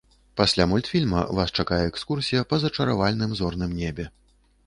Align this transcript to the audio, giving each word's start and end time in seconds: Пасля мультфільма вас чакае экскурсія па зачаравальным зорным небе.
Пасля 0.39 0.65
мультфільма 0.69 1.21
вас 1.39 1.53
чакае 1.63 1.79
экскурсія 1.89 2.41
па 2.53 2.61
зачаравальным 2.65 3.37
зорным 3.43 3.79
небе. 3.85 4.09